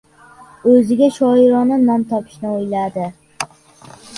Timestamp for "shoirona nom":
1.17-2.07